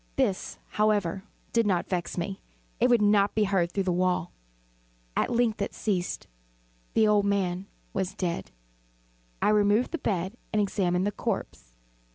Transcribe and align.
This, 0.15 0.57
however, 0.69 1.25
did 1.53 1.67
not 1.67 1.87
vex 1.87 2.17
me; 2.17 2.41
it 2.79 2.89
would 2.89 3.03
not 3.03 3.35
be 3.35 3.43
heard 3.43 3.71
through 3.71 3.83
the 3.83 3.91
wall. 3.91 4.31
At 5.15 5.29
length 5.29 5.61
it 5.61 5.75
ceased. 5.75 6.25
The 6.95 7.07
old 7.07 7.23
man 7.25 7.67
was 7.93 8.15
dead. 8.15 8.49
I 9.43 9.49
removed 9.49 9.91
the 9.91 9.99
bed 9.99 10.37
and 10.51 10.59
examined 10.59 11.05
the 11.05 11.11
corpse. 11.11 11.75